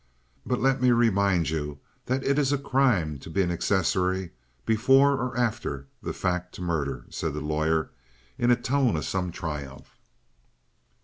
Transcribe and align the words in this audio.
"But 0.47 0.59
let 0.59 0.81
me 0.81 0.89
remind 0.89 1.51
you 1.51 1.77
that 2.07 2.23
it 2.23 2.39
is 2.39 2.51
a 2.51 2.57
crime 2.57 3.19
to 3.19 3.29
be 3.29 3.43
an 3.43 3.51
accessory 3.51 4.31
before, 4.65 5.11
or 5.17 5.37
after, 5.37 5.85
the 6.01 6.11
fact 6.11 6.55
to 6.55 6.61
murder," 6.63 7.05
said 7.11 7.35
the 7.35 7.39
lawyer 7.41 7.91
in 8.35 8.49
a 8.49 8.55
tone 8.55 8.95
of 8.95 9.05
some 9.05 9.31
triumph. 9.31 9.95